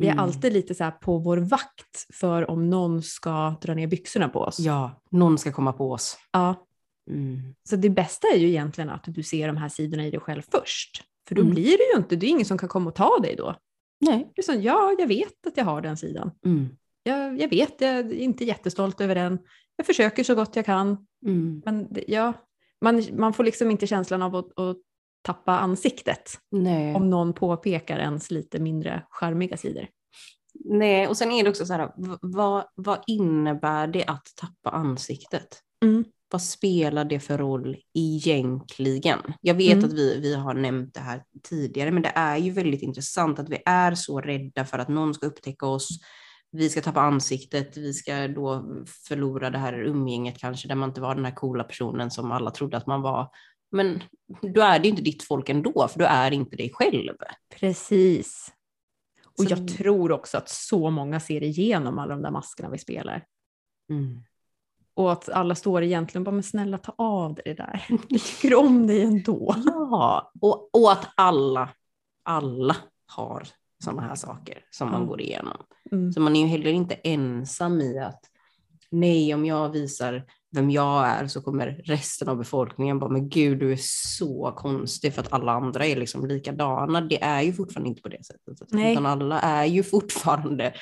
[0.01, 0.25] vi är mm.
[0.25, 4.59] alltid lite så på vår vakt för om någon ska dra ner byxorna på oss.
[4.59, 6.18] Ja, någon ska komma på oss.
[6.33, 6.66] Ja.
[7.11, 7.55] Mm.
[7.68, 10.42] Så det bästa är ju egentligen att du ser de här sidorna i dig själv
[10.53, 11.05] först.
[11.29, 11.55] För då mm.
[11.55, 13.57] blir det ju inte, det är ingen som kan komma och ta dig då.
[14.01, 14.33] Nej.
[14.35, 16.31] Det är ja, jag vet att jag har den sidan.
[16.45, 16.69] Mm.
[17.03, 19.39] Jag, jag vet, jag är inte jättestolt över den.
[19.77, 21.07] Jag försöker så gott jag kan.
[21.27, 21.62] Mm.
[21.65, 22.33] Men ja,
[22.81, 24.77] man, man får liksom inte känslan av att, att
[25.23, 26.95] tappa ansiktet Nej.
[26.95, 29.87] om någon påpekar ens lite mindre charmiga sidor.
[30.65, 35.61] Nej, och sen är det också så här, vad, vad innebär det att tappa ansiktet?
[35.85, 36.05] Mm.
[36.31, 39.19] Vad spelar det för roll egentligen?
[39.41, 39.85] Jag vet mm.
[39.85, 43.49] att vi, vi har nämnt det här tidigare, men det är ju väldigt intressant att
[43.49, 45.89] vi är så rädda för att någon ska upptäcka oss,
[46.53, 48.65] vi ska tappa ansiktet, vi ska då
[49.09, 52.51] förlora det här umgänget kanske, där man inte var den här coola personen som alla
[52.51, 53.31] trodde att man var.
[53.71, 54.03] Men
[54.55, 57.17] då är det inte ditt folk ändå, för du är inte dig själv.
[57.61, 58.53] Precis.
[59.39, 59.51] Och så...
[59.51, 63.25] jag tror också att så många ser igenom alla de där maskerna vi spelar.
[63.91, 64.23] Mm.
[64.97, 67.87] Och att alla står egentligen bara, men snälla ta av dig det där.
[68.09, 69.55] Jag tycker om dig ändå.
[69.67, 71.69] Ja, och, och att alla,
[72.23, 73.49] alla har
[73.85, 75.57] sådana här saker som man går igenom.
[75.93, 76.13] Mm.
[76.13, 78.21] Så man är ju heller inte ensam i att
[78.91, 83.59] nej, om jag visar vem jag är så kommer resten av befolkningen bara, men gud
[83.59, 83.79] du är
[84.17, 87.01] så konstig för att alla andra är liksom likadana.
[87.01, 88.69] Det är ju fortfarande inte på det sättet.
[88.71, 88.93] Nej.
[88.93, 90.75] Utan alla är ju fortfarande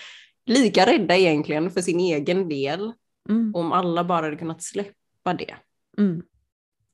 [0.46, 2.92] lika rädda egentligen för sin egen del.
[3.28, 3.54] Mm.
[3.54, 5.54] Om alla bara hade kunnat släppa det.
[5.98, 6.22] Mm.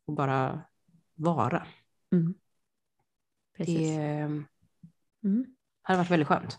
[0.05, 0.63] Och bara
[1.15, 1.67] vara.
[2.13, 2.35] Mm.
[3.57, 3.89] Det
[5.25, 5.47] mm.
[5.83, 6.59] hade varit väldigt skönt.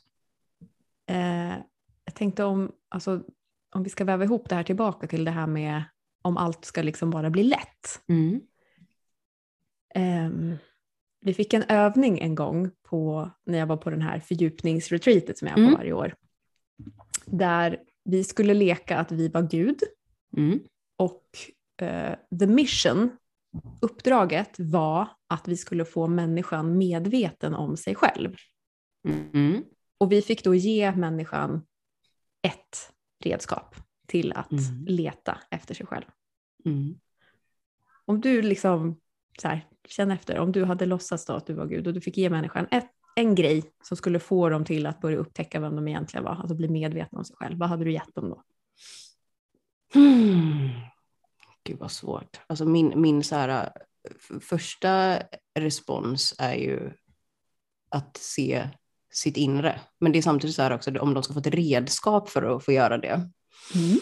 [1.05, 1.57] Eh,
[2.05, 3.23] jag tänkte om, alltså,
[3.71, 5.84] om vi ska väva ihop det här tillbaka till det här med
[6.21, 8.01] om allt ska liksom bara bli lätt.
[9.95, 10.57] Um,
[11.21, 15.47] vi fick en övning en gång på, när jag var på den här fördjupningsretreatet som
[15.47, 15.73] jag har på mm.
[15.73, 16.15] varje år.
[17.25, 19.79] Där vi skulle leka att vi var Gud.
[20.37, 20.59] Mm.
[20.97, 21.25] Och
[21.81, 23.17] uh, the mission,
[23.81, 28.35] uppdraget var att vi skulle få människan medveten om sig själv.
[29.07, 29.63] Mm.
[29.97, 31.65] Och vi fick då ge människan
[32.41, 33.75] ett redskap
[34.07, 34.85] till att mm.
[34.85, 36.05] leta efter sig själv.
[36.65, 36.95] Mm.
[38.05, 38.99] Om du liksom,
[39.43, 42.17] här, känn efter, om du hade låtsats då att du var Gud och du fick
[42.17, 42.89] ge människan ett,
[43.21, 46.55] en grej som skulle få dem till att börja upptäcka vem de egentligen var, alltså
[46.55, 48.43] bli medvetna om sig själv, vad hade du gett dem då?
[49.93, 50.69] Hmm.
[51.63, 52.39] Gud vad svårt.
[52.47, 53.71] Alltså min, min så här,
[54.41, 55.19] första
[55.60, 56.91] respons är ju
[57.89, 58.69] att se
[59.13, 59.81] sitt inre.
[59.99, 62.65] Men det är samtidigt så här också, om de ska få ett redskap för att
[62.65, 63.29] få göra det,
[63.75, 63.99] Mm.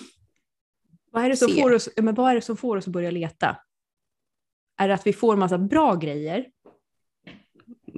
[1.11, 3.11] Vad, är det som får oss, men vad är det som får oss att börja
[3.11, 3.57] leta?
[4.77, 6.45] Är det att vi får massa bra grejer?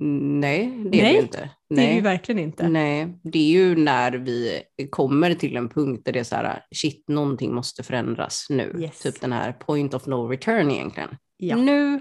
[0.04, 1.50] Nej, det är det inte.
[1.70, 2.70] Nej, det är vi verkligen inte.
[2.70, 6.66] Nej, det är ju när vi kommer till en punkt där det är så här,
[6.76, 8.76] shit, någonting måste förändras nu.
[8.80, 9.02] Yes.
[9.02, 11.18] Typ den här point of no return egentligen.
[11.38, 11.56] Ja.
[11.56, 12.00] Nu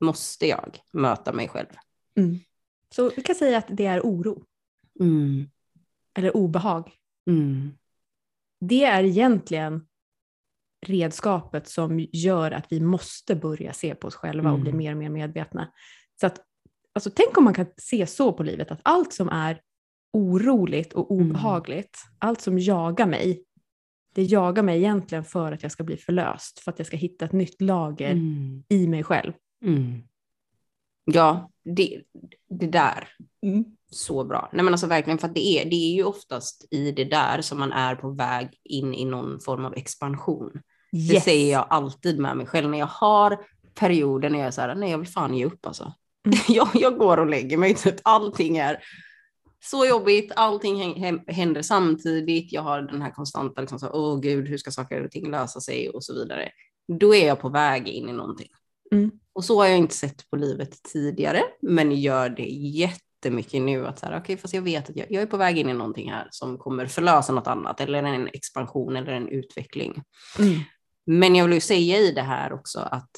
[0.00, 1.68] måste jag möta mig själv.
[2.16, 2.38] Mm.
[2.94, 4.44] Så vi kan säga att det är oro.
[5.00, 5.48] Mm.
[6.14, 6.90] Eller obehag.
[7.30, 7.72] Mm
[8.68, 9.86] det är egentligen
[10.86, 14.78] redskapet som gör att vi måste börja se på oss själva och bli mm.
[14.78, 15.72] mer och mer medvetna.
[16.20, 16.40] Så att,
[16.92, 19.60] alltså, tänk om man kan se så på livet, att allt som är
[20.12, 21.26] oroligt och mm.
[21.26, 22.16] obehagligt, mm.
[22.18, 23.44] allt som jagar mig,
[24.14, 27.24] det jagar mig egentligen för att jag ska bli förlöst, för att jag ska hitta
[27.24, 28.64] ett nytt lager mm.
[28.68, 29.32] i mig själv.
[29.64, 30.02] Mm.
[31.04, 32.02] Ja, det,
[32.48, 33.08] det där.
[33.42, 34.48] Mm så bra.
[34.52, 37.40] Nej men alltså verkligen för att det är, det är ju oftast i det där
[37.40, 40.52] som man är på väg in i någon form av expansion.
[40.96, 41.08] Yes.
[41.10, 43.38] Det säger jag alltid med mig själv när jag har
[43.74, 45.94] perioder när jag är så här, nej jag vill fan ge upp alltså.
[46.26, 46.38] Mm.
[46.48, 48.82] jag, jag går och lägger mig, typ allting är
[49.64, 54.58] så jobbigt, allting händer samtidigt, jag har den här konstanta, liksom så, åh gud, hur
[54.58, 56.48] ska saker och ting lösa sig och så vidare.
[56.98, 58.48] Då är jag på väg in i någonting.
[58.92, 59.10] Mm.
[59.32, 63.86] Och så har jag inte sett på livet tidigare, men gör det jättemycket nu.
[63.86, 65.74] Att så här, okay, fast jag vet att jag, jag, är på väg in i
[65.74, 70.02] någonting här som kommer förlösa något annat, eller en expansion eller en utveckling.
[70.38, 70.60] Mm.
[71.06, 73.10] Men jag vill ju säga i det här också att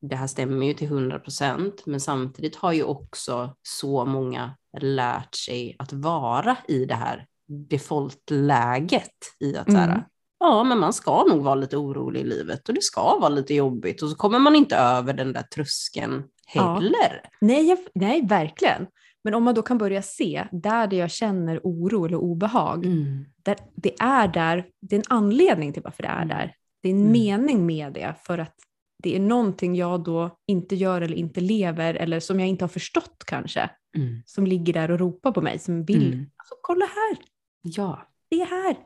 [0.00, 5.34] det här stämmer ju till 100 procent, men samtidigt har ju också så många lärt
[5.34, 9.80] sig att vara i det här defaultläget i att mm.
[9.80, 10.04] så här, mm.
[10.40, 13.54] ja, men man ska nog vara lite orolig i livet och det ska vara lite
[13.54, 17.20] jobbigt och så kommer man inte över den där tröskeln heller.
[17.22, 17.30] Ja.
[17.40, 18.86] Nej, jag, nej, verkligen.
[19.24, 23.24] Men om man då kan börja se där det jag känner oro eller obehag, mm.
[23.42, 26.28] där det är där, det är en anledning till varför det är mm.
[26.28, 26.54] där.
[26.82, 27.12] Det är en mm.
[27.12, 28.54] mening med det för att
[29.02, 32.68] det är någonting jag då inte gör eller inte lever eller som jag inte har
[32.68, 33.70] förstått kanske.
[33.96, 34.22] Mm.
[34.26, 36.26] Som ligger där och ropar på mig, som vill, mm.
[36.36, 37.18] alltså kolla här.
[37.62, 38.06] Ja.
[38.30, 38.76] Det är här.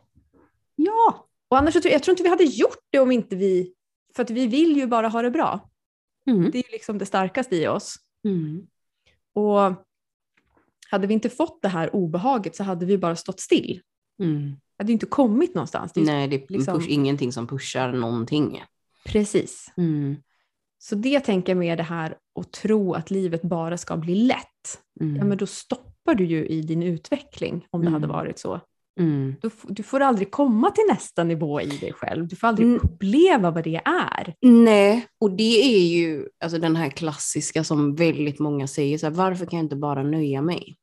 [0.74, 1.28] Ja.
[1.48, 3.74] Och annars jag tror jag tror inte vi hade gjort det om inte vi,
[4.16, 5.70] för att vi vill ju bara ha det bra.
[6.30, 6.50] Mm.
[6.50, 7.96] Det är liksom det starkaste i oss.
[8.24, 8.66] Mm.
[9.34, 9.86] Och
[10.90, 13.80] hade vi inte fått det här obehaget så hade vi bara stått still.
[14.22, 14.56] Mm.
[14.78, 15.92] hade inte kommit någonstans.
[15.92, 16.78] Det Nej, det är liksom...
[16.78, 18.62] push, ingenting som pushar någonting.
[19.04, 19.72] Precis.
[19.76, 20.16] Mm.
[20.78, 24.80] Så det tänker jag med det här att tro att livet bara ska bli lätt.
[25.00, 25.16] Mm.
[25.16, 28.16] Ja, men då stoppar du ju i din utveckling om det hade mm.
[28.16, 28.60] varit så.
[29.00, 29.34] Mm.
[29.42, 32.28] Du, du, får aldrig komma till nästa nivå i dig själv.
[32.28, 32.80] Du får aldrig mm.
[32.84, 34.34] uppleva vad det är.
[34.40, 39.14] Nej, och det är ju alltså den här klassiska som väldigt många säger, så här,
[39.14, 40.76] varför kan jag inte bara nöja mig?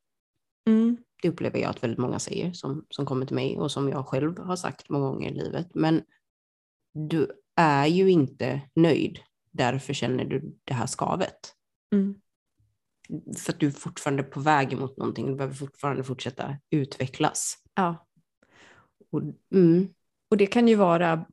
[0.68, 0.96] Mm.
[1.22, 4.06] Det upplever jag att väldigt många säger som, som kommer till mig och som jag
[4.06, 5.66] själv har sagt många gånger i livet.
[5.74, 6.02] Men
[6.94, 9.18] du är ju inte nöjd,
[9.52, 11.54] därför känner du det här skavet.
[11.94, 12.14] Mm.
[13.38, 17.58] För att du är fortfarande på väg mot någonting, du behöver fortfarande fortsätta utvecklas.
[17.74, 18.06] Ja.
[19.10, 19.22] Och,
[19.54, 19.88] mm.
[20.30, 21.26] och det kan ju vara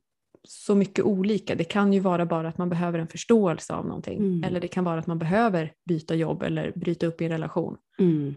[0.48, 1.54] så mycket olika.
[1.54, 4.18] Det kan ju vara bara att man behöver en förståelse av någonting.
[4.18, 4.44] Mm.
[4.44, 7.76] Eller det kan vara att man behöver byta jobb eller bryta upp i en relation.
[7.98, 8.34] Mm.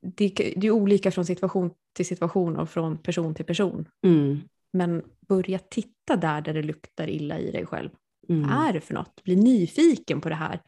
[0.00, 3.88] Det, det, är olika från situation till situation och från person till person.
[4.06, 4.40] Mm.
[4.72, 7.90] Men börja titta där, där det luktar illa i dig själv.
[8.28, 8.48] Mm.
[8.48, 9.24] Vad är det för något?
[9.24, 10.62] Bli nyfiken på det här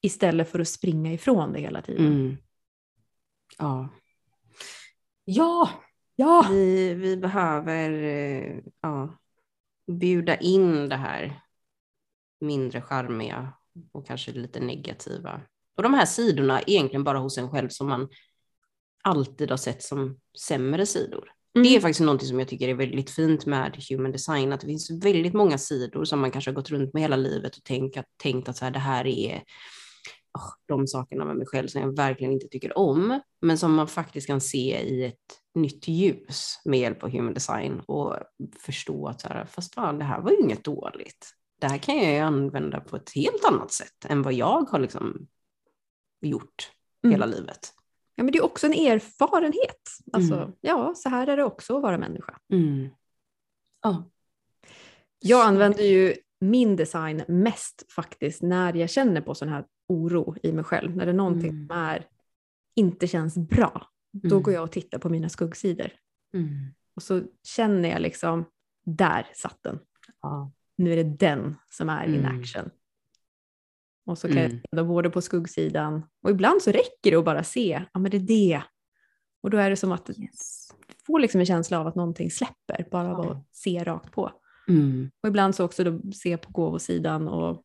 [0.00, 2.06] istället för att springa ifrån det hela tiden.
[2.06, 2.36] Mm.
[3.58, 3.88] Ja.
[5.24, 5.70] Ja,
[6.16, 6.46] ja.
[6.50, 9.18] Vi, vi behöver eh, ja,
[9.86, 11.42] bjuda in det här
[12.40, 13.52] mindre charmiga
[13.92, 15.40] och kanske lite negativa.
[15.76, 18.08] Och de här sidorna egentligen bara hos en själv som man
[19.02, 21.32] alltid har sett som sämre sidor.
[21.54, 21.68] Mm.
[21.68, 24.66] Det är faktiskt något som jag tycker är väldigt fint med human design, att det
[24.66, 27.96] finns väldigt många sidor som man kanske har gått runt med hela livet och tänkt
[27.96, 29.42] att, tänkt att så här, det här är
[30.38, 33.88] oh, de sakerna med mig själv som jag verkligen inte tycker om, men som man
[33.88, 35.14] faktiskt kan se i ett
[35.54, 38.16] nytt ljus med hjälp av human design och
[38.60, 41.34] förstå att så här, fast fan, det här var ju inget dåligt.
[41.60, 44.78] Det här kan jag ju använda på ett helt annat sätt än vad jag har
[44.78, 45.28] liksom
[46.20, 46.70] gjort
[47.04, 47.12] mm.
[47.12, 47.74] hela livet.
[48.18, 49.88] Ja, men det är också en erfarenhet.
[50.12, 50.52] Alltså, mm.
[50.60, 52.38] Ja, så här är det också att vara människa.
[52.52, 52.88] Mm.
[53.86, 54.00] Oh.
[55.18, 60.52] Jag använder ju min design mest faktiskt när jag känner på sån här oro i
[60.52, 60.96] mig själv.
[60.96, 61.68] När det är någonting mm.
[61.68, 62.06] som är,
[62.74, 63.88] inte känns bra.
[64.12, 64.42] Då mm.
[64.42, 65.90] går jag och tittar på mina skuggsidor.
[66.34, 66.48] Mm.
[66.94, 68.44] Och så känner jag liksom,
[68.84, 69.78] där satt den.
[70.22, 70.52] Ja.
[70.76, 72.40] Nu är det den som är in mm.
[72.40, 72.70] action.
[74.08, 74.50] Och så kan mm.
[74.52, 78.10] jag titta både på skuggsidan och ibland så räcker det att bara se, ja men
[78.10, 78.62] det är det.
[79.42, 80.72] Och då är det som att yes.
[80.86, 84.32] du får liksom en känsla av att någonting släpper bara av att se rakt på.
[84.68, 85.10] Mm.
[85.22, 87.64] Och ibland så också då se på gåvosidan och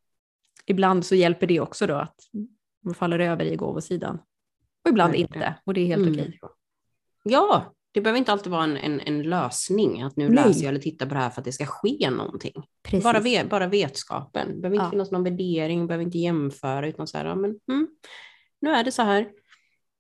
[0.66, 2.16] ibland så hjälper det också då att
[2.82, 4.20] man faller över i gåvosidan.
[4.84, 6.14] Och ibland inte och det är helt mm.
[6.14, 6.40] okej.
[7.24, 10.36] Ja, det behöver inte alltid vara en, en, en lösning, att nu Nej.
[10.48, 12.64] läser jag eller tittar på det här för att det ska ske någonting.
[13.04, 14.90] Bara, ve, bara vetskapen, det behöver inte ja.
[14.92, 17.88] finnas någon värdering, behöver inte jämföra, utan så här, ja, men, mm,
[18.62, 19.30] nu är det så här.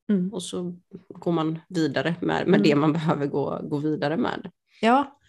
[0.09, 0.33] Mm.
[0.33, 0.75] Och så
[1.07, 2.61] går man vidare med, med mm.
[2.63, 4.51] det man behöver gå, gå vidare med.
[4.81, 5.19] Ja,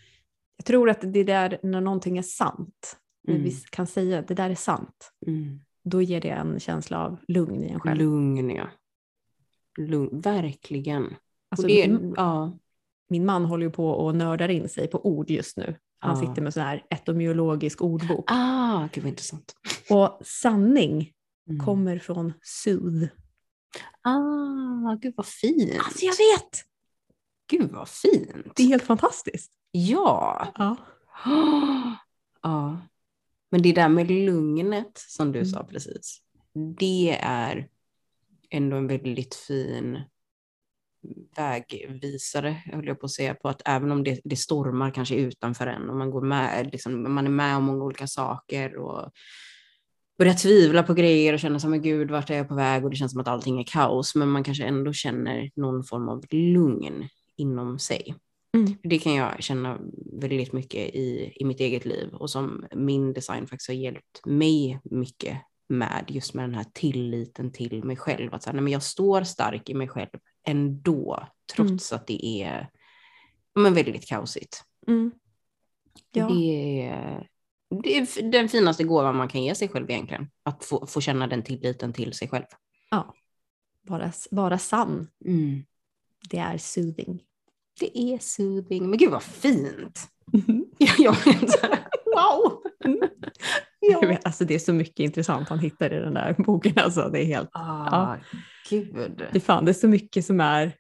[0.57, 3.61] jag tror att det där när någonting är sant, när vi mm.
[3.71, 5.61] kan säga att det där är sant, mm.
[5.85, 7.99] då ger det en känsla av lugn i en själv.
[7.99, 8.69] Lugn, ja.
[9.79, 11.15] Lugn, verkligen.
[11.57, 12.59] Alltså, det, min, ja.
[13.09, 15.77] min man håller ju på och nördar in sig på ord just nu.
[16.05, 18.25] Han sitter med sån här etymologisk ordbok.
[18.27, 19.57] Ah, gud vad intressant.
[19.91, 21.13] Och sanning
[21.49, 21.65] mm.
[21.65, 23.09] kommer från soothe.
[24.03, 25.81] Ah, gud vad fint.
[25.85, 26.65] Alltså jag vet!
[27.51, 28.57] Gud vad fint.
[28.57, 29.53] Det är helt fantastiskt.
[29.71, 30.49] Ja.
[30.55, 30.77] Ja.
[32.43, 32.79] ja.
[33.51, 35.51] Men det där med lugnet som du mm.
[35.51, 36.23] sa precis,
[36.79, 37.69] det är
[38.51, 40.01] ändå en väldigt fin
[41.37, 45.67] vägvisare, höll jag på att säga, på att även om det, det stormar kanske utanför
[45.67, 49.11] en och man, går med, liksom, man är med om många olika saker och
[50.19, 52.85] börjar tvivla på grejer och känner som men gud, vart är jag på väg?
[52.85, 56.09] Och det känns som att allting är kaos, men man kanske ändå känner någon form
[56.09, 58.15] av lugn inom sig.
[58.55, 58.75] Mm.
[58.83, 59.79] Det kan jag känna
[60.13, 64.81] väldigt mycket i, i mitt eget liv och som min design faktiskt har hjälpt mig
[64.85, 65.39] mycket
[65.69, 68.35] med just med den här tilliten till mig själv.
[68.35, 70.09] Att så här, nej, men jag står stark i mig själv
[70.45, 72.01] ändå, trots mm.
[72.01, 72.69] att det är
[73.55, 74.65] men, väldigt kaosigt.
[74.87, 75.13] Mm.
[76.13, 76.29] Ja.
[76.29, 77.29] Det, är,
[77.83, 81.27] det är den finaste gåvan man kan ge sig själv egentligen, att få, få känna
[81.27, 82.45] den tilliten till sig själv.
[82.91, 83.15] Ja,
[83.83, 85.09] vara, vara sann.
[85.25, 85.65] Mm.
[86.31, 87.23] Det är soothing.
[87.81, 88.91] Det är soothing.
[88.91, 90.11] Men gud vad fint!
[90.49, 90.65] Mm.
[90.79, 91.17] jag, jag
[92.15, 92.63] wow!
[93.81, 94.17] Ja.
[94.25, 96.73] Alltså det är så mycket intressant han hittar i den där boken.
[96.77, 97.51] Alltså det är helt...
[97.53, 98.39] Ah, ja.
[98.71, 99.23] Gud.
[99.33, 100.77] Det, fan, det är så mycket som är...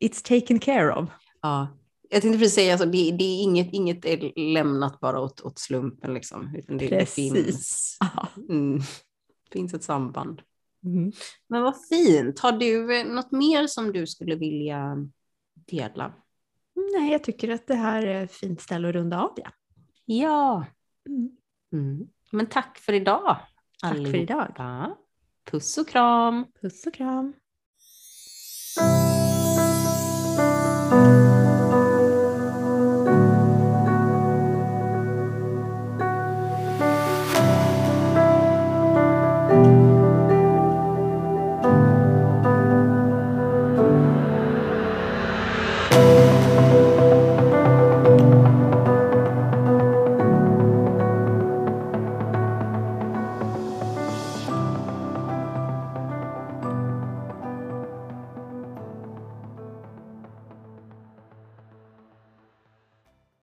[0.00, 1.08] It's taken care of.
[1.40, 1.68] Ja.
[2.10, 5.58] Jag tänkte precis säga, alltså, det, det, är inget, inget är lämnat bara åt, åt
[5.58, 6.14] slumpen.
[6.14, 7.32] Liksom, utan det, precis.
[7.32, 7.98] det finns,
[8.48, 8.80] mm,
[9.52, 10.42] finns ett samband.
[10.84, 11.12] Mm.
[11.46, 12.38] Men vad fint.
[12.38, 14.96] Har du eh, något mer som du skulle vilja
[15.54, 16.14] dela?
[16.74, 19.50] Nej, jag tycker att det här är ett fint ställe att runda av det.
[20.04, 20.66] Ja.
[21.08, 21.36] Mm.
[21.72, 22.08] Mm.
[22.30, 23.36] Men tack för idag.
[23.80, 24.10] Tack allihopa.
[24.10, 24.96] för idag.
[25.44, 26.46] Puss och kram.
[26.60, 27.32] Puss och kram.